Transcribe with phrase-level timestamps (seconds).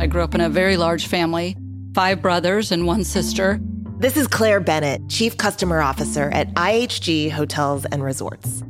[0.00, 1.56] I grew up in a very large family,
[1.92, 3.58] five brothers and one sister.
[3.98, 8.62] This is Claire Bennett, Chief Customer Officer at IHG Hotels and Resorts.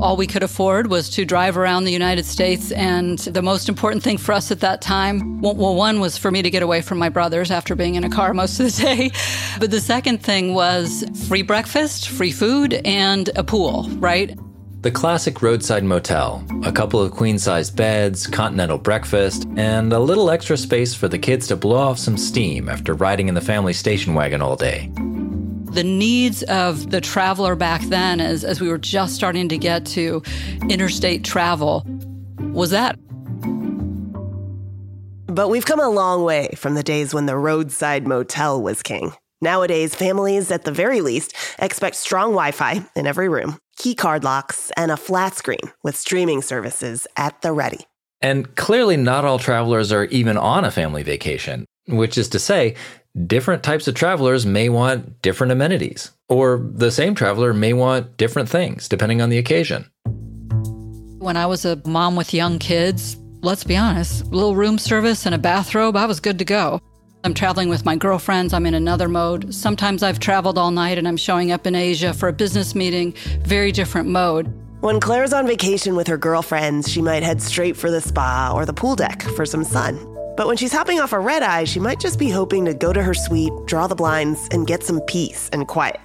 [0.00, 2.72] All we could afford was to drive around the United States.
[2.72, 6.42] And the most important thing for us at that time, well, one was for me
[6.42, 9.12] to get away from my brothers after being in a car most of the day.
[9.60, 14.36] But the second thing was free breakfast, free food, and a pool, right?
[14.84, 20.30] The classic roadside motel, a couple of queen sized beds, continental breakfast, and a little
[20.30, 23.72] extra space for the kids to blow off some steam after riding in the family
[23.72, 24.90] station wagon all day
[25.72, 29.84] the needs of the traveler back then, as, as we were just starting to get
[29.84, 30.22] to
[30.68, 31.84] interstate travel,
[32.52, 32.96] was that.
[35.26, 39.14] But we've come a long way from the days when the roadside motel was king.
[39.40, 44.24] Nowadays, families, at the very least, expect strong Wi Fi in every room, key card
[44.24, 47.80] locks, and a flat screen with streaming services at the ready.
[48.22, 52.76] And clearly, not all travelers are even on a family vacation, which is to say,
[53.26, 58.48] different types of travelers may want different amenities, or the same traveler may want different
[58.48, 59.84] things depending on the occasion.
[61.18, 65.34] When I was a mom with young kids, let's be honest, little room service and
[65.34, 66.80] a bathrobe, I was good to go.
[67.24, 69.54] I'm traveling with my girlfriends, I'm in another mode.
[69.54, 73.14] Sometimes I've traveled all night and I'm showing up in Asia for a business meeting,
[73.40, 74.52] very different mode.
[74.80, 78.66] When Claire's on vacation with her girlfriends, she might head straight for the spa or
[78.66, 79.96] the pool deck for some sun.
[80.36, 82.92] But when she's hopping off a red eye, she might just be hoping to go
[82.92, 86.00] to her suite, draw the blinds, and get some peace and quiet.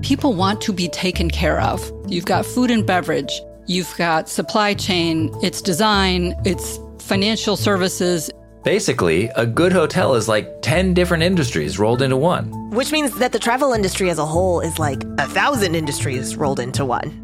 [0.00, 1.92] People want to be taken care of.
[2.06, 8.30] You've got food and beverage, you've got supply chain, it's design, it's financial services.
[8.64, 12.70] Basically, a good hotel is like 10 different industries rolled into one.
[12.70, 16.60] Which means that the travel industry as a whole is like a thousand industries rolled
[16.60, 17.18] into one.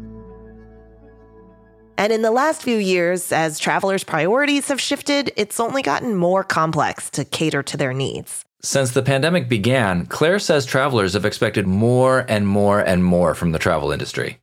[1.97, 6.43] And in the last few years, as travelers' priorities have shifted, it's only gotten more
[6.43, 8.43] complex to cater to their needs.
[8.61, 13.53] Since the pandemic began, Claire says travelers have expected more and more and more from
[13.53, 14.39] the travel industry.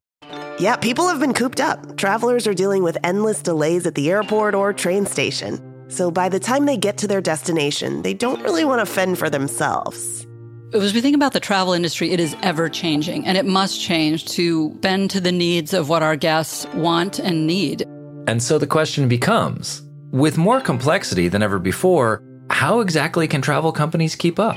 [0.59, 1.99] Yeah, people have been cooped up.
[1.99, 5.76] Travelers are dealing with endless delays at the airport or train station.
[5.89, 9.19] So by the time they get to their destination, they don't really want to fend
[9.19, 10.27] for themselves.
[10.75, 14.27] As we think about the travel industry, it is ever changing and it must change
[14.33, 17.83] to bend to the needs of what our guests want and need.
[18.27, 23.71] And so the question becomes with more complexity than ever before, how exactly can travel
[23.71, 24.57] companies keep up?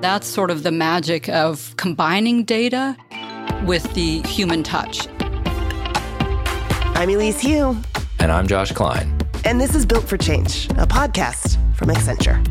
[0.00, 2.96] That's sort of the magic of combining data
[3.64, 5.08] with the human touch.
[6.94, 7.76] I'm Elise Hu.
[8.20, 9.15] And I'm Josh Klein.
[9.46, 12.44] And this is Built for Change, a podcast from Accenture.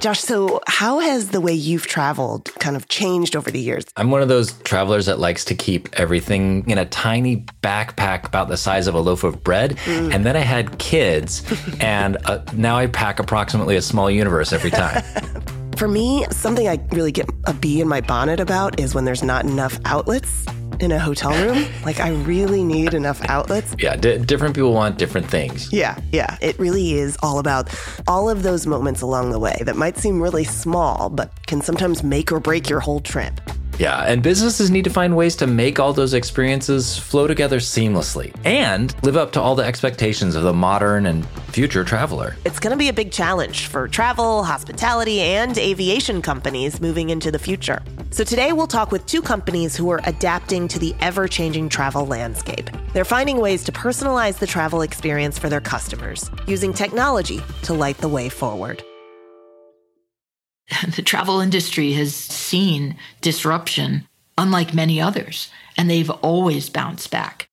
[0.00, 3.84] Josh, so how has the way you've traveled kind of changed over the years?
[3.98, 8.48] I'm one of those travelers that likes to keep everything in a tiny backpack about
[8.48, 9.76] the size of a loaf of bread.
[9.84, 10.14] Mm.
[10.14, 11.44] And then I had kids,
[11.80, 15.02] and uh, now I pack approximately a small universe every time.
[15.76, 19.22] For me, something I really get a bee in my bonnet about is when there's
[19.22, 20.46] not enough outlets
[20.80, 21.66] in a hotel room.
[21.84, 23.74] like, I really need enough outlets.
[23.78, 25.72] Yeah, d- different people want different things.
[25.72, 26.36] Yeah, yeah.
[26.40, 27.68] It really is all about
[28.06, 32.02] all of those moments along the way that might seem really small, but can sometimes
[32.02, 33.40] make or break your whole trip.
[33.80, 38.30] Yeah, and businesses need to find ways to make all those experiences flow together seamlessly
[38.44, 42.36] and live up to all the expectations of the modern and future traveler.
[42.44, 47.30] It's going to be a big challenge for travel, hospitality, and aviation companies moving into
[47.30, 47.80] the future.
[48.10, 52.04] So today we'll talk with two companies who are adapting to the ever changing travel
[52.04, 52.68] landscape.
[52.92, 57.96] They're finding ways to personalize the travel experience for their customers using technology to light
[57.96, 58.82] the way forward.
[60.96, 64.06] the travel industry has seen disruption
[64.38, 67.48] unlike many others, and they've always bounced back.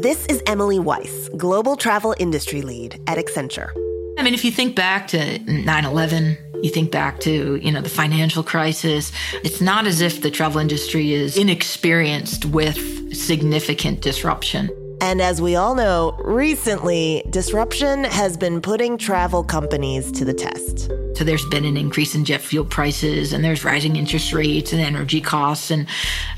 [0.00, 3.70] This is Emily Weiss, Global Travel Industry Lead at Accenture.
[4.18, 7.80] I mean, if you think back to 9 11, you think back to, you know,
[7.80, 9.12] the financial crisis,
[9.44, 14.70] it's not as if the travel industry is inexperienced with significant disruption.
[15.02, 20.90] And as we all know, recently, disruption has been putting travel companies to the test.
[21.16, 24.80] So there's been an increase in jet fuel prices, and there's rising interest rates and
[24.80, 25.86] energy costs, and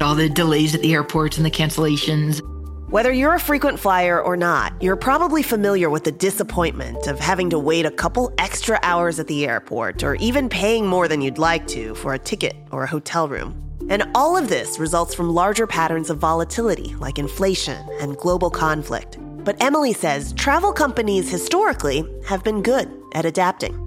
[0.00, 2.40] all the delays at the airports and the cancellations.
[2.88, 7.50] Whether you're a frequent flyer or not, you're probably familiar with the disappointment of having
[7.50, 11.38] to wait a couple extra hours at the airport or even paying more than you'd
[11.38, 13.71] like to for a ticket or a hotel room.
[13.88, 19.18] And all of this results from larger patterns of volatility like inflation and global conflict.
[19.44, 23.78] But Emily says travel companies historically have been good at adapting.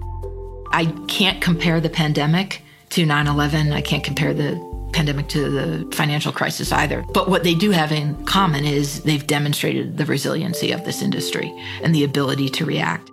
[0.72, 3.72] I can't compare the pandemic to 9 11.
[3.72, 4.60] I can't compare the
[4.92, 7.04] pandemic to the financial crisis either.
[7.12, 11.52] But what they do have in common is they've demonstrated the resiliency of this industry
[11.82, 13.10] and the ability to react.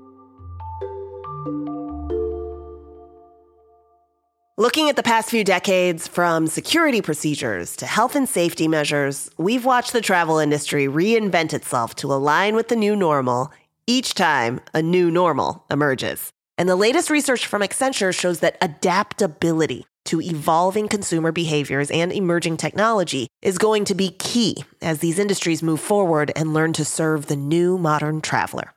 [4.63, 9.65] Looking at the past few decades, from security procedures to health and safety measures, we've
[9.65, 13.51] watched the travel industry reinvent itself to align with the new normal
[13.88, 16.30] each time a new normal emerges.
[16.57, 22.56] And the latest research from Accenture shows that adaptability to evolving consumer behaviors and emerging
[22.56, 27.25] technology is going to be key as these industries move forward and learn to serve
[27.25, 28.74] the new modern traveler.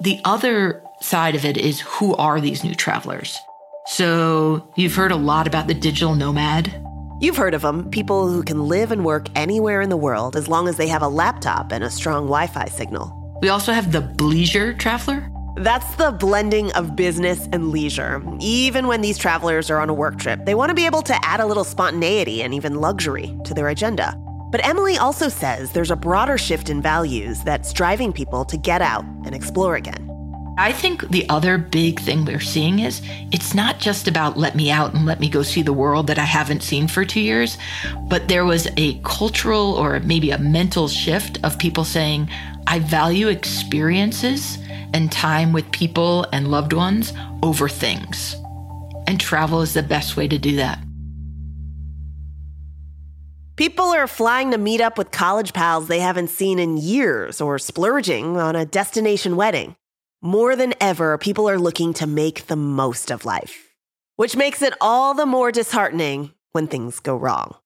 [0.00, 3.38] The other side of it is who are these new travelers?
[3.86, 6.84] So, you've heard a lot about the digital nomad.
[7.20, 10.48] You've heard of them people who can live and work anywhere in the world as
[10.48, 13.38] long as they have a laptop and a strong Wi Fi signal.
[13.42, 15.30] We also have the bleisure traveler.
[15.56, 18.22] That's the blending of business and leisure.
[18.40, 21.18] Even when these travelers are on a work trip, they want to be able to
[21.24, 24.14] add a little spontaneity and even luxury to their agenda.
[24.50, 28.82] But Emily also says there's a broader shift in values that's driving people to get
[28.82, 30.09] out and explore again.
[30.60, 33.00] I think the other big thing we're seeing is
[33.32, 36.18] it's not just about let me out and let me go see the world that
[36.18, 37.56] I haven't seen for two years,
[38.02, 42.28] but there was a cultural or maybe a mental shift of people saying,
[42.66, 44.58] I value experiences
[44.92, 48.36] and time with people and loved ones over things.
[49.06, 50.78] And travel is the best way to do that.
[53.56, 57.58] People are flying to meet up with college pals they haven't seen in years or
[57.58, 59.74] splurging on a destination wedding.
[60.22, 63.70] More than ever, people are looking to make the most of life,
[64.16, 67.56] which makes it all the more disheartening when things go wrong.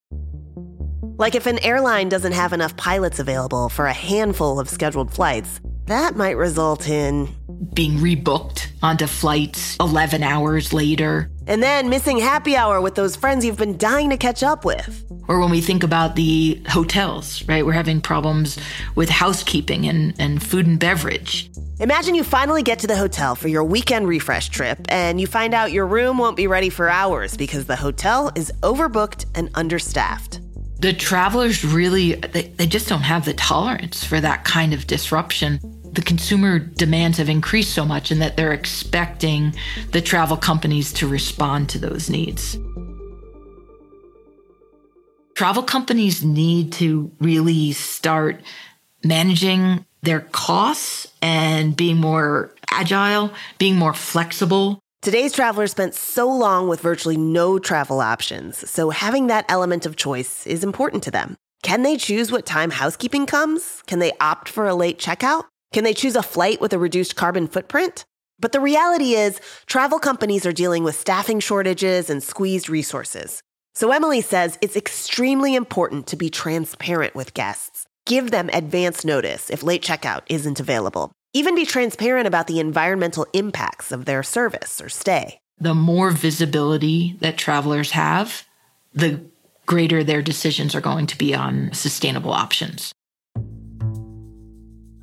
[1.19, 5.61] Like if an airline doesn't have enough pilots available for a handful of scheduled flights,
[5.87, 7.29] that might result in
[7.75, 11.33] being rebooked onto flights 11 hours later.
[11.49, 15.05] And then missing happy hour with those friends you've been dying to catch up with.
[15.27, 17.67] Or when we think about the hotels, right?
[17.67, 18.59] We're having problems
[18.95, 21.51] with housekeeping and, and food and beverage.
[21.84, 25.52] Imagine you finally get to the hotel for your weekend refresh trip and you find
[25.52, 30.40] out your room won't be ready for hours because the hotel is overbooked and understaffed.
[30.81, 35.60] The travelers really, they, they just don't have the tolerance for that kind of disruption
[35.92, 39.54] the consumer demands have increased so much and that they're expecting
[39.92, 42.58] the travel companies to respond to those needs.
[45.34, 48.40] Travel companies need to really start
[49.04, 54.79] managing their costs and being more agile, being more flexible.
[55.03, 59.97] Today's travelers spent so long with virtually no travel options, so having that element of
[59.97, 61.37] choice is important to them.
[61.62, 63.83] Can they choose what time housekeeping comes?
[63.87, 65.45] Can they opt for a late checkout?
[65.73, 68.05] Can they choose a flight with a reduced carbon footprint?
[68.39, 73.43] But the reality is, travel companies are dealing with staffing shortages and squeezed resources.
[73.75, 77.87] So Emily says it's extremely important to be transparent with guests.
[78.06, 81.11] Give them advance notice if late checkout isn't available.
[81.33, 85.39] Even be transparent about the environmental impacts of their service or stay.
[85.59, 88.45] The more visibility that travelers have,
[88.93, 89.23] the
[89.65, 92.93] greater their decisions are going to be on sustainable options.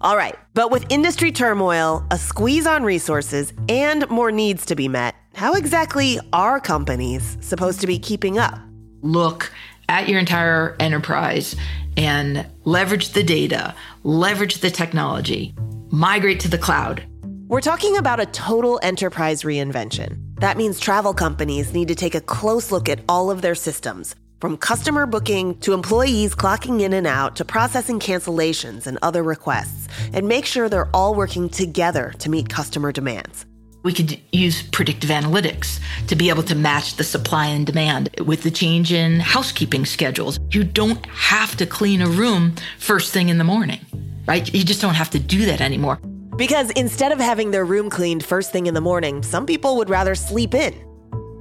[0.01, 4.87] All right, but with industry turmoil, a squeeze on resources, and more needs to be
[4.87, 8.59] met, how exactly are companies supposed to be keeping up?
[9.01, 9.51] Look
[9.89, 11.55] at your entire enterprise
[11.97, 15.53] and leverage the data, leverage the technology,
[15.89, 17.03] migrate to the cloud.
[17.47, 20.17] We're talking about a total enterprise reinvention.
[20.39, 24.15] That means travel companies need to take a close look at all of their systems
[24.39, 29.87] from customer booking to employees clocking in and out to processing cancellations and other requests,
[30.13, 33.45] and make sure they're all working together to meet customer demands.
[33.83, 38.43] We could use predictive analytics to be able to match the supply and demand with
[38.43, 40.39] the change in housekeeping schedules.
[40.51, 43.79] You don't have to clean a room first thing in the morning,
[44.27, 44.53] right?
[44.53, 45.99] You just don't have to do that anymore.
[46.37, 49.89] Because instead of having their room cleaned first thing in the morning, some people would
[49.89, 50.75] rather sleep in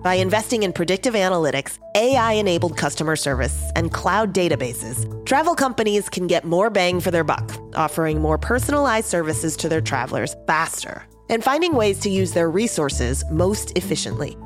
[0.02, 6.26] by investing in predictive analytics, AI enabled customer service, and cloud databases, travel companies can
[6.26, 11.42] get more bang for their buck, offering more personalized services to their travelers faster and
[11.42, 14.36] finding ways to use their resources most efficiently.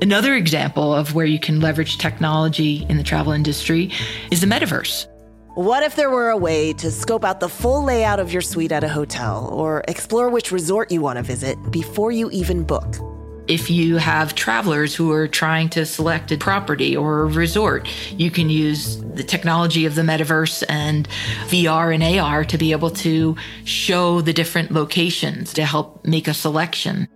[0.00, 3.90] Another example of where you can leverage technology in the travel industry
[4.30, 5.06] is the metaverse.
[5.54, 8.70] What if there were a way to scope out the full layout of your suite
[8.70, 13.17] at a hotel or explore which resort you want to visit before you even book?
[13.48, 18.30] If you have travelers who are trying to select a property or a resort, you
[18.30, 21.08] can use the technology of the metaverse and
[21.46, 26.34] VR and AR to be able to show the different locations to help make a
[26.34, 27.08] selection.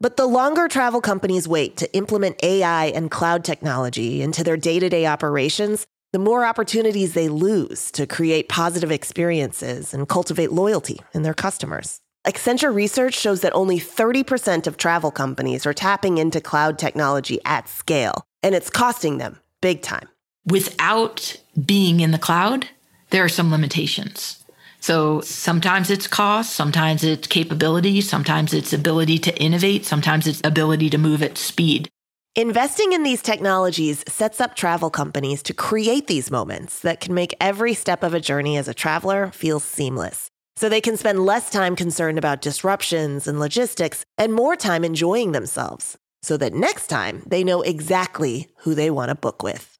[0.00, 4.78] But the longer travel companies wait to implement AI and cloud technology into their day
[4.78, 11.00] to day operations, the more opportunities they lose to create positive experiences and cultivate loyalty
[11.12, 12.00] in their customers.
[12.26, 17.66] Accenture research shows that only 30% of travel companies are tapping into cloud technology at
[17.66, 20.06] scale, and it's costing them big time.
[20.44, 22.68] Without being in the cloud,
[23.08, 24.44] there are some limitations.
[24.80, 30.90] So sometimes it's cost, sometimes it's capability, sometimes it's ability to innovate, sometimes it's ability
[30.90, 31.88] to move at speed.
[32.36, 37.34] Investing in these technologies sets up travel companies to create these moments that can make
[37.40, 40.30] every step of a journey as a traveler feel seamless.
[40.56, 45.32] So they can spend less time concerned about disruptions and logistics and more time enjoying
[45.32, 49.78] themselves so that next time they know exactly who they want to book with.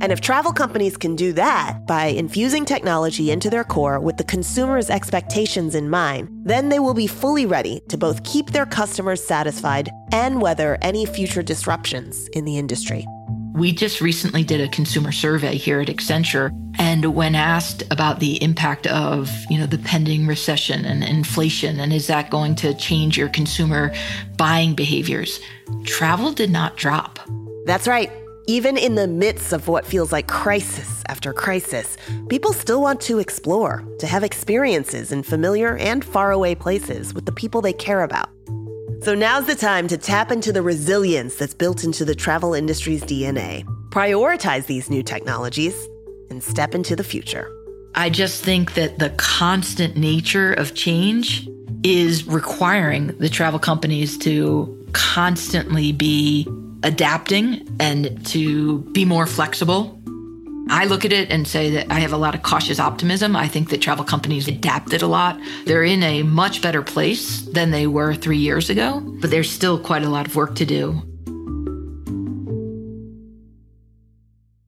[0.00, 4.24] And if travel companies can do that by infusing technology into their core with the
[4.24, 9.24] consumer's expectations in mind, then they will be fully ready to both keep their customers
[9.24, 13.06] satisfied and weather any future disruptions in the industry.
[13.54, 18.42] We just recently did a consumer survey here at Accenture and when asked about the
[18.42, 23.16] impact of, you know, the pending recession and inflation and is that going to change
[23.16, 23.94] your consumer
[24.36, 25.38] buying behaviors,
[25.84, 27.20] travel did not drop.
[27.64, 28.10] That's right.
[28.48, 31.96] Even in the midst of what feels like crisis after crisis,
[32.28, 37.32] people still want to explore, to have experiences in familiar and faraway places with the
[37.32, 38.30] people they care about.
[39.04, 43.02] So now's the time to tap into the resilience that's built into the travel industry's
[43.02, 45.74] DNA, prioritize these new technologies,
[46.30, 47.46] and step into the future.
[47.94, 51.46] I just think that the constant nature of change
[51.82, 56.48] is requiring the travel companies to constantly be
[56.82, 60.00] adapting and to be more flexible.
[60.68, 63.36] I look at it and say that I have a lot of cautious optimism.
[63.36, 65.38] I think that travel companies adapted a lot.
[65.66, 69.78] They're in a much better place than they were three years ago, but there's still
[69.78, 71.02] quite a lot of work to do.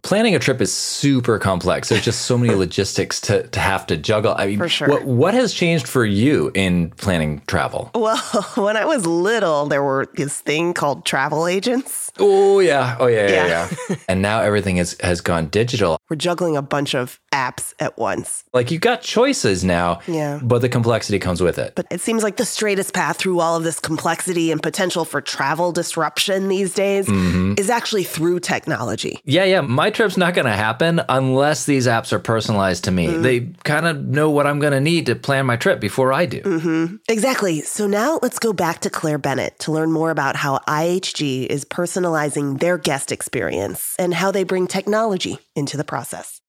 [0.07, 1.89] Planning a trip is super complex.
[1.89, 4.35] There's just so many logistics to, to have to juggle.
[4.39, 4.89] I mean, For sure.
[4.89, 7.91] what, what has changed for you in planning travel?
[7.93, 8.17] Well,
[8.55, 12.13] when I was little, there were this thing called travel agents.
[12.19, 13.75] Oh yeah, oh yeah, yeah, Yeah.
[13.91, 13.97] yeah.
[14.09, 15.99] and now everything has has gone digital.
[16.09, 18.45] We're juggling a bunch of apps at once.
[18.55, 20.41] Like you've got choices now, Yeah.
[20.43, 21.75] but the complexity comes with it.
[21.75, 25.21] But it seems like the straightest path through all of this complexity and potential for
[25.21, 27.55] travel disruption these days mm-hmm.
[27.59, 29.21] is actually through technology.
[29.25, 29.61] Yeah, yeah.
[29.61, 33.07] My trip's not going to happen unless these apps are personalized to me.
[33.09, 36.26] They kind of know what I'm going to need to plan my trip before I
[36.26, 36.43] do.
[36.43, 36.97] Mm-hmm.
[37.09, 37.62] Exactly.
[37.62, 41.65] So now let's go back to Claire Bennett to learn more about how IHG is
[41.65, 46.41] personalizing their guest experience and how they bring technology into the process.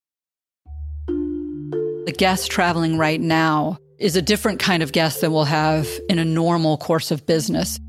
[1.07, 6.19] The guest traveling right now is a different kind of guest than we'll have in
[6.19, 7.79] a normal course of business.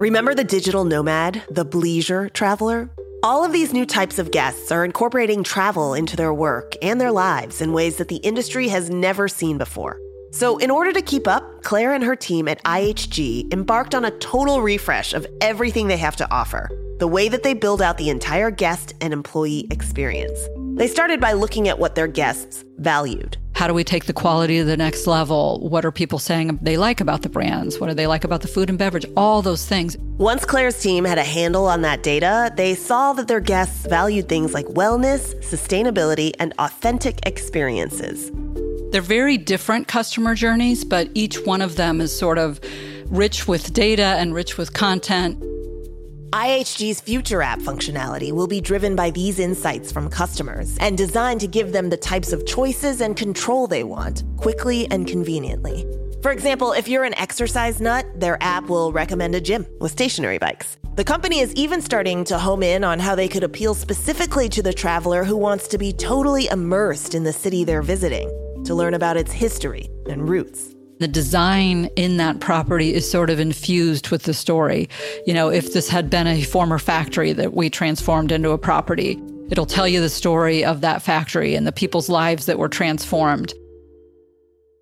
[0.00, 2.90] Remember the digital nomad, the bleisure traveler?
[3.24, 7.10] All of these new types of guests are incorporating travel into their work and their
[7.10, 10.00] lives in ways that the industry has never seen before.
[10.30, 14.12] So, in order to keep up, Claire and her team at IHG embarked on a
[14.18, 18.10] total refresh of everything they have to offer the way that they build out the
[18.10, 20.38] entire guest and employee experience.
[20.76, 23.36] They started by looking at what their guests valued.
[23.58, 25.58] How do we take the quality to the next level?
[25.68, 27.80] What are people saying they like about the brands?
[27.80, 29.04] What do they like about the food and beverage?
[29.16, 29.96] All those things.
[30.16, 34.28] Once Claire's team had a handle on that data, they saw that their guests valued
[34.28, 38.30] things like wellness, sustainability, and authentic experiences.
[38.92, 42.60] They're very different customer journeys, but each one of them is sort of
[43.06, 45.36] rich with data and rich with content.
[46.32, 51.46] IHG's future app functionality will be driven by these insights from customers and designed to
[51.46, 55.86] give them the types of choices and control they want quickly and conveniently.
[56.20, 60.36] For example, if you're an exercise nut, their app will recommend a gym with stationary
[60.36, 60.76] bikes.
[60.96, 64.62] The company is even starting to home in on how they could appeal specifically to
[64.62, 68.28] the traveler who wants to be totally immersed in the city they're visiting
[68.64, 70.74] to learn about its history and roots.
[71.00, 74.88] The design in that property is sort of infused with the story.
[75.26, 79.20] You know, if this had been a former factory that we transformed into a property,
[79.48, 83.54] it'll tell you the story of that factory and the people's lives that were transformed.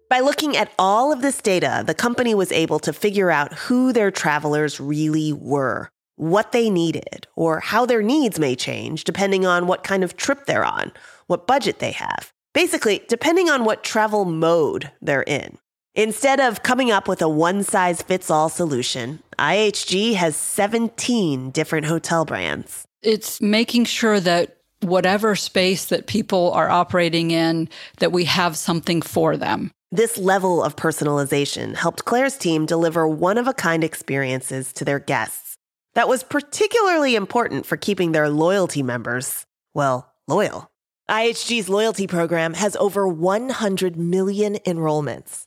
[0.09, 3.93] By looking at all of this data, the company was able to figure out who
[3.93, 9.67] their travelers really were, what they needed, or how their needs may change depending on
[9.67, 10.93] what kind of trip they're on,
[11.27, 12.33] what budget they have.
[12.55, 15.59] Basically, depending on what travel mode they're in.
[15.97, 21.87] Instead of coming up with a one size fits all solution, IHG has 17 different
[21.87, 22.87] hotel brands.
[23.01, 29.01] It's making sure that whatever space that people are operating in, that we have something
[29.01, 29.71] for them.
[29.91, 34.99] This level of personalization helped Claire's team deliver one of a kind experiences to their
[34.99, 35.57] guests.
[35.95, 40.71] That was particularly important for keeping their loyalty members, well, loyal.
[41.09, 45.46] IHG's loyalty program has over 100 million enrollments.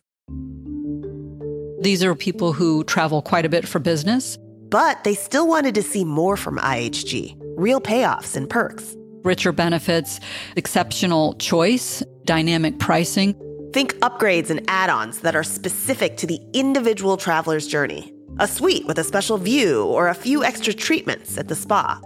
[1.81, 4.37] These are people who travel quite a bit for business.
[4.69, 8.95] But they still wanted to see more from IHG real payoffs and perks.
[9.23, 10.19] Richer benefits,
[10.55, 13.33] exceptional choice, dynamic pricing.
[13.73, 18.13] Think upgrades and add ons that are specific to the individual traveler's journey.
[18.39, 21.99] A suite with a special view or a few extra treatments at the spa.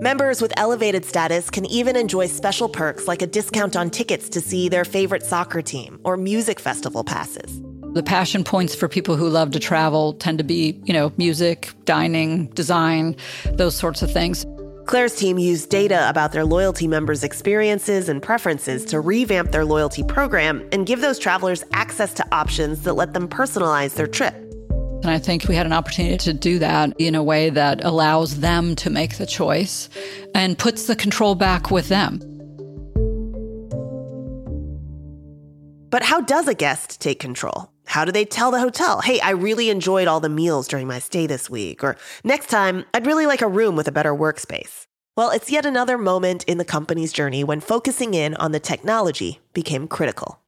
[0.00, 4.40] Members with elevated status can even enjoy special perks like a discount on tickets to
[4.40, 7.60] see their favorite soccer team or music festival passes.
[7.94, 11.70] The passion points for people who love to travel tend to be, you know, music,
[11.84, 13.16] dining, design,
[13.54, 14.46] those sorts of things.
[14.86, 20.04] Claire's team used data about their loyalty members' experiences and preferences to revamp their loyalty
[20.04, 24.47] program and give those travelers access to options that let them personalize their trip.
[25.08, 28.40] And I think we had an opportunity to do that in a way that allows
[28.40, 29.88] them to make the choice
[30.34, 32.18] and puts the control back with them.
[35.88, 37.72] But how does a guest take control?
[37.86, 40.98] How do they tell the hotel, hey, I really enjoyed all the meals during my
[40.98, 41.82] stay this week?
[41.82, 44.84] Or next time, I'd really like a room with a better workspace.
[45.16, 49.40] Well, it's yet another moment in the company's journey when focusing in on the technology
[49.54, 50.38] became critical.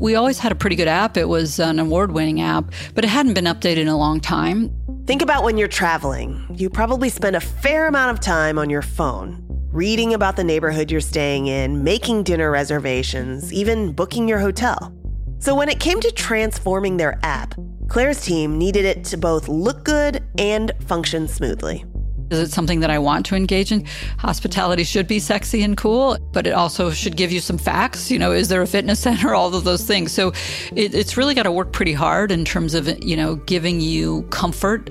[0.00, 1.16] We always had a pretty good app.
[1.16, 4.72] It was an award winning app, but it hadn't been updated in a long time.
[5.06, 6.46] Think about when you're traveling.
[6.54, 10.92] You probably spend a fair amount of time on your phone, reading about the neighborhood
[10.92, 14.94] you're staying in, making dinner reservations, even booking your hotel.
[15.40, 17.54] So when it came to transforming their app,
[17.88, 21.84] Claire's team needed it to both look good and function smoothly.
[22.30, 23.86] Is it something that I want to engage in?
[24.18, 28.10] Hospitality should be sexy and cool, but it also should give you some facts.
[28.10, 29.34] You know, is there a fitness center?
[29.34, 30.12] All of those things.
[30.12, 30.28] So
[30.74, 34.22] it, it's really got to work pretty hard in terms of, you know, giving you
[34.24, 34.90] comfort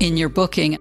[0.00, 0.78] in your booking.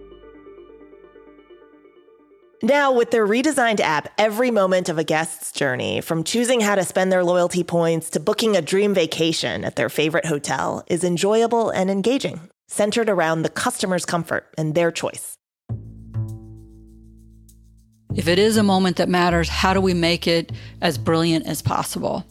[2.62, 6.86] Now, with their redesigned app, every moment of a guest's journey, from choosing how to
[6.86, 11.72] spend their loyalty points to booking a dream vacation at their favorite hotel, is enjoyable
[11.72, 12.40] and engaging,
[12.70, 15.38] centered around the customer's comfort and their choice.
[18.16, 21.64] If it is a moment that matters, how do we make it as brilliant as
[21.64, 22.24] possible?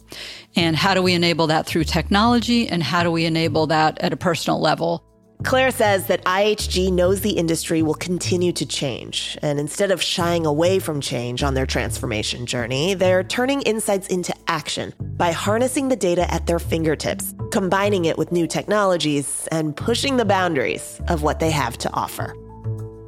[0.55, 2.69] And how do we enable that through technology?
[2.69, 5.03] And how do we enable that at a personal level?
[5.43, 9.37] Claire says that IHG knows the industry will continue to change.
[9.41, 14.33] And instead of shying away from change on their transformation journey, they're turning insights into
[14.47, 20.15] action by harnessing the data at their fingertips, combining it with new technologies, and pushing
[20.15, 22.33] the boundaries of what they have to offer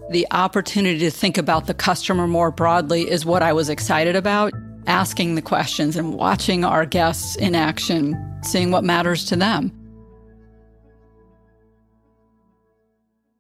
[0.09, 4.53] the opportunity to think about the customer more broadly is what I was excited about.
[4.87, 9.71] Asking the questions and watching our guests in action, seeing what matters to them.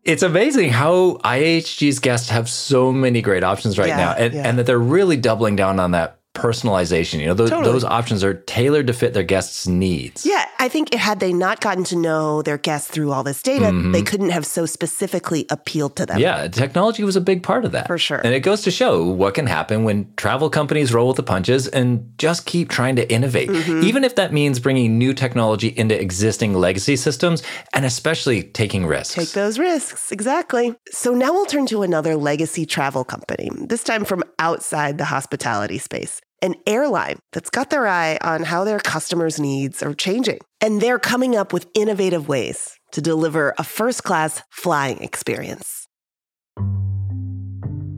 [0.03, 4.47] It's amazing how IHG's guests have so many great options right yeah, now, and, yeah.
[4.47, 7.19] and that they're really doubling down on that personalization.
[7.19, 7.71] You know, those, totally.
[7.71, 10.25] those options are tailored to fit their guests' needs.
[10.25, 13.65] Yeah, I think had they not gotten to know their guests through all this data,
[13.65, 13.91] mm-hmm.
[13.91, 16.19] they couldn't have so specifically appealed to them.
[16.19, 17.87] Yeah, technology was a big part of that.
[17.87, 18.21] For sure.
[18.23, 21.67] And it goes to show what can happen when travel companies roll with the punches
[21.67, 23.83] and just keep trying to innovate, mm-hmm.
[23.83, 27.41] even if that means bringing new technology into existing legacy systems
[27.73, 29.15] and especially taking risks.
[29.15, 30.75] Take those risks, exactly.
[30.91, 35.77] So now we'll turn to another legacy travel company, this time from outside the hospitality
[35.77, 40.39] space an airline that's got their eye on how their customers' needs are changing.
[40.61, 45.87] And they're coming up with innovative ways to deliver a first class flying experience.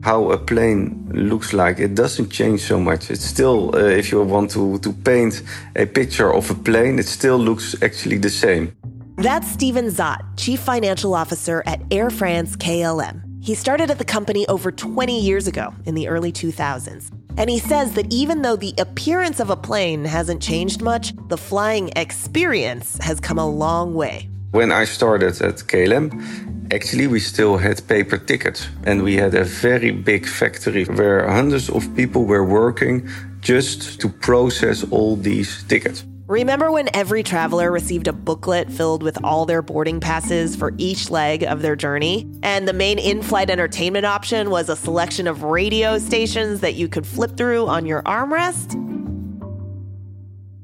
[0.02, 3.10] How a plane looks like, it doesn't change so much.
[3.10, 5.42] It's still, uh, if you want to, to paint
[5.76, 8.72] a picture of a plane, it still looks actually the same.
[9.16, 13.22] That's Steven Zaat, Chief Financial Officer at Air France KLM.
[13.42, 17.10] He started at the company over 20 years ago in the early 2000s.
[17.38, 21.36] And he says that even though the appearance of a plane hasn't changed much, the
[21.36, 24.28] flying experience has come a long way.
[24.50, 26.08] When I started at KLM,
[26.72, 28.66] actually we still had paper tickets.
[28.84, 33.08] And we had a very big factory where hundreds of people were working
[33.40, 36.04] just to process all these tickets.
[36.28, 41.08] Remember when every traveler received a booklet filled with all their boarding passes for each
[41.08, 42.30] leg of their journey?
[42.42, 46.86] And the main in flight entertainment option was a selection of radio stations that you
[46.86, 48.74] could flip through on your armrest?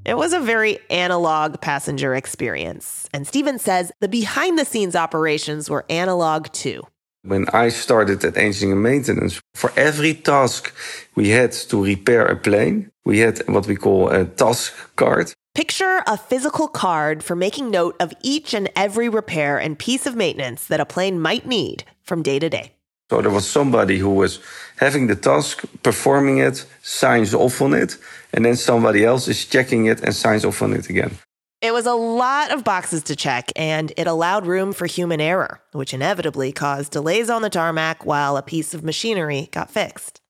[0.04, 3.08] It was a very analog passenger experience.
[3.14, 6.82] And Steven says the behind the scenes operations were analog too.
[7.22, 10.74] When I started at engineering and maintenance, for every task
[11.14, 15.32] we had to repair a plane, we had what we call a task card.
[15.54, 20.16] Picture a physical card for making note of each and every repair and piece of
[20.16, 22.72] maintenance that a plane might need from day to day.
[23.08, 24.40] So there was somebody who was
[24.78, 27.96] having the task, performing it, signs off on it,
[28.32, 31.18] and then somebody else is checking it and signs off on it again.
[31.60, 35.60] It was a lot of boxes to check, and it allowed room for human error,
[35.70, 40.20] which inevitably caused delays on the tarmac while a piece of machinery got fixed.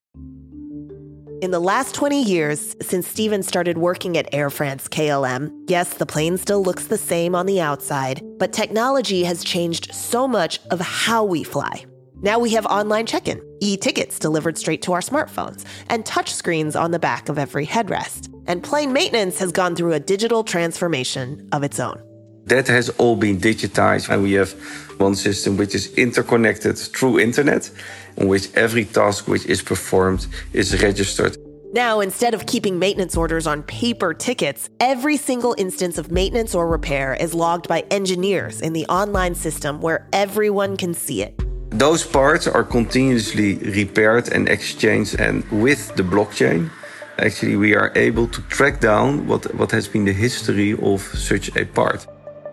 [1.41, 6.05] In the last 20 years, since Steven started working at Air France KLM, yes, the
[6.05, 10.79] plane still looks the same on the outside, but technology has changed so much of
[10.79, 11.85] how we fly.
[12.21, 16.79] Now we have online check in, e tickets delivered straight to our smartphones, and touchscreens
[16.79, 18.33] on the back of every headrest.
[18.47, 22.01] And plane maintenance has gone through a digital transformation of its own.
[22.45, 24.53] That has all been digitized, and we have
[24.99, 27.69] one system which is interconnected through internet
[28.17, 31.37] on which every task which is performed is registered.
[31.73, 36.67] Now, instead of keeping maintenance orders on paper tickets, every single instance of maintenance or
[36.67, 41.37] repair is logged by engineers in the online system where everyone can see it.
[41.71, 46.69] Those parts are continuously repaired and exchanged, and with the blockchain,
[47.17, 51.53] actually, we are able to track down what, what has been the history of such
[51.57, 52.07] a part.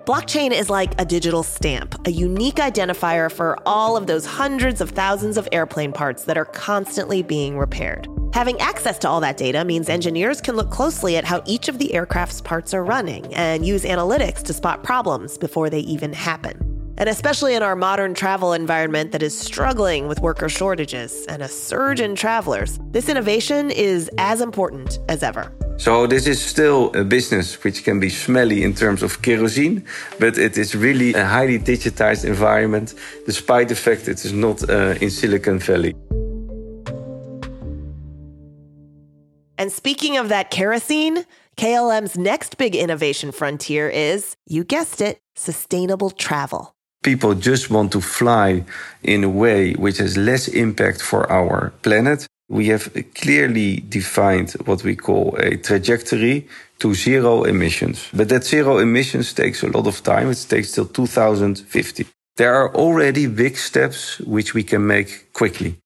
[0.04, 4.90] Blockchain is like a digital stamp, a unique identifier for all of those hundreds of
[4.90, 8.08] thousands of airplane parts that are constantly being repaired.
[8.34, 11.78] Having access to all that data means engineers can look closely at how each of
[11.78, 16.71] the aircraft's parts are running and use analytics to spot problems before they even happen.
[16.98, 21.48] And especially in our modern travel environment that is struggling with worker shortages and a
[21.48, 25.52] surge in travelers, this innovation is as important as ever.
[25.78, 29.84] So this is still a business which can be smelly in terms of kerosene,
[30.20, 32.94] but it is really a highly digitized environment,
[33.26, 35.94] despite the fact it is not uh, in Silicon Valley.
[39.58, 41.24] And speaking of that kerosene,
[41.56, 46.74] KLM's next big innovation frontier is, you guessed it, sustainable travel.
[47.02, 48.64] People just want to fly
[49.02, 54.84] in a way which has less impact for our planet we have clearly defined what
[54.84, 56.46] we call a trajectory
[56.78, 58.08] to zero emissions.
[58.12, 60.30] But that zero emissions takes a lot of time.
[60.30, 62.06] It takes till 2050.
[62.36, 65.78] There are already big steps which we can make quickly.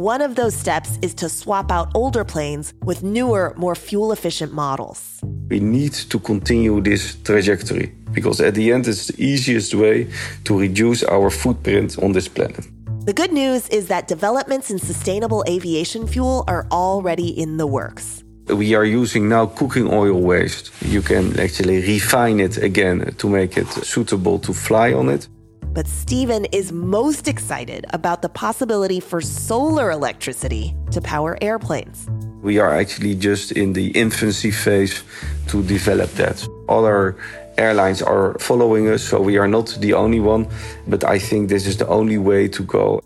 [0.00, 4.50] One of those steps is to swap out older planes with newer, more fuel efficient
[4.50, 5.20] models.
[5.50, 10.08] We need to continue this trajectory because at the end, it's the easiest way
[10.44, 12.66] to reduce our footprint on this planet.
[13.04, 18.24] The good news is that developments in sustainable aviation fuel are already in the works.
[18.46, 20.70] We are using now cooking oil waste.
[20.80, 25.28] You can actually refine it again to make it suitable to fly on it.
[25.72, 32.08] But Steven is most excited about the possibility for solar electricity to power airplanes.
[32.42, 35.04] We are actually just in the infancy phase
[35.48, 36.44] to develop that.
[36.68, 37.16] Other
[37.56, 40.48] airlines are following us, so we are not the only one,
[40.88, 43.00] but I think this is the only way to go.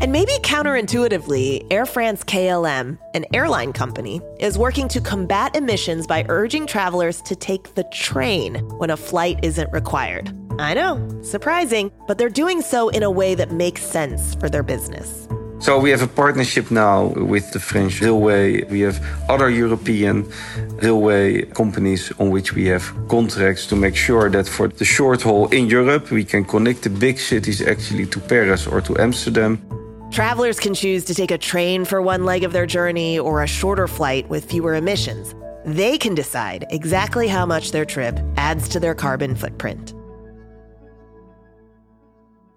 [0.00, 6.24] And maybe counterintuitively, Air France KLM, an airline company, is working to combat emissions by
[6.28, 10.32] urging travelers to take the train when a flight isn't required.
[10.58, 14.64] I know, surprising, but they're doing so in a way that makes sense for their
[14.64, 15.28] business.
[15.60, 18.62] So we have a partnership now with the French railway.
[18.64, 20.30] We have other European
[20.82, 25.48] railway companies on which we have contracts to make sure that for the short haul
[25.48, 29.60] in Europe, we can connect the big cities actually to Paris or to Amsterdam.
[30.12, 33.46] Travelers can choose to take a train for one leg of their journey or a
[33.46, 35.34] shorter flight with fewer emissions.
[35.64, 39.92] They can decide exactly how much their trip adds to their carbon footprint.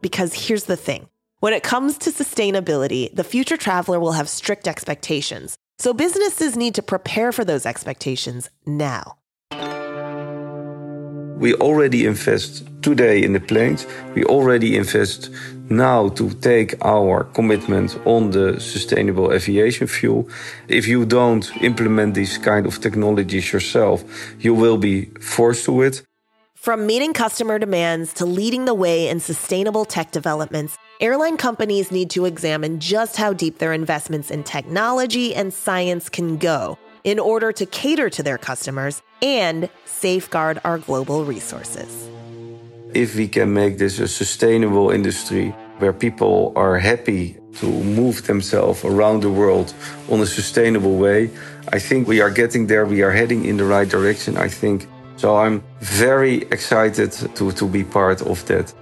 [0.01, 1.07] Because here's the thing
[1.39, 5.55] when it comes to sustainability, the future traveler will have strict expectations.
[5.79, 9.17] So businesses need to prepare for those expectations now.
[11.41, 13.87] We already invest today in the planes.
[14.13, 15.31] We already invest
[15.71, 20.29] now to take our commitment on the sustainable aviation fuel.
[20.67, 24.03] If you don't implement these kind of technologies yourself,
[24.39, 26.03] you will be forced to it.
[26.61, 32.11] From meeting customer demands to leading the way in sustainable tech developments, airline companies need
[32.11, 37.51] to examine just how deep their investments in technology and science can go in order
[37.51, 42.07] to cater to their customers and safeguard our global resources.
[42.93, 48.85] If we can make this a sustainable industry where people are happy to move themselves
[48.85, 49.73] around the world
[50.11, 51.31] on a sustainable way,
[51.73, 52.85] I think we are getting there.
[52.85, 54.37] We are heading in the right direction.
[54.37, 54.85] I think
[55.21, 58.73] so I'm very excited to, to be part of that.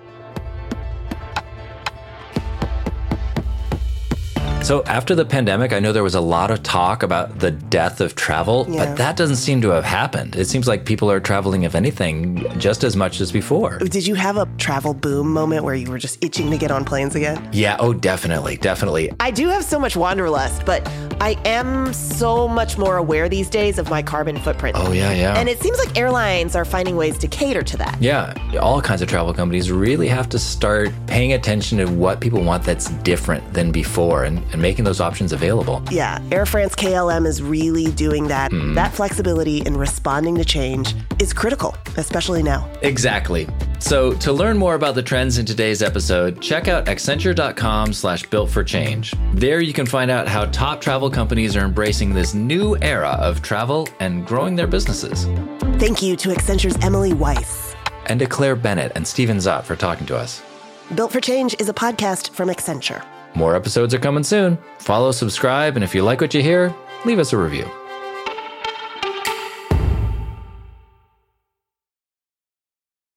[4.70, 8.02] So after the pandemic, I know there was a lot of talk about the death
[8.02, 8.86] of travel, Yeah.
[8.86, 10.36] but that doesn't seem to have happened.
[10.36, 13.80] It seems like people are traveling, if anything, just as much as before.
[13.80, 16.86] Did you have a travel boom moment where you were just itching to get on
[16.86, 17.50] planes again?
[17.52, 19.12] Yeah, oh, definitely, definitely.
[19.20, 20.88] I do have so much wanderlust, but
[21.20, 24.78] I am so much more aware these days of my carbon footprint.
[24.80, 25.34] Oh, yeah, yeah.
[25.40, 28.00] And it seems like airlines are finding ways to cater to that.
[28.00, 32.44] Yeah, all kinds of travel companies really have to start paying attention to what people
[32.44, 35.82] want that's different than before and, and making those options available.
[35.92, 38.52] Yeah, Air France KLM is really doing that.
[38.52, 38.76] Mm-hmm.
[38.76, 42.70] That flexibility in responding to change is critical, especially now.
[42.82, 43.48] Exactly.
[43.80, 48.50] So to learn more about the trends in today's episode, check out accenture.com slash built
[48.50, 49.14] for change.
[49.34, 53.42] There you can find out how top travel companies are embracing this new era of
[53.42, 55.26] travel and growing their businesses.
[55.80, 57.76] Thank you to Accenture's Emily Weiss.
[58.08, 60.42] And to Claire Bennett and Steven Zaat for talking to us.
[60.96, 63.06] Built for Change is a podcast from Accenture.
[63.36, 64.58] More episodes are coming soon.
[64.80, 66.74] Follow, subscribe, and if you like what you hear,
[67.06, 67.70] leave us a review.